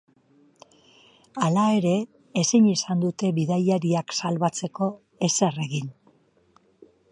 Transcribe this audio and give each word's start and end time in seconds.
Hala 1.47 1.65
ere, 1.81 1.91
ezin 2.43 2.71
izan 2.71 3.05
dute 3.05 3.31
bidaiariak 3.37 4.17
salbatzeko 4.21 4.91
ezer 5.31 5.63
egin. 5.69 5.95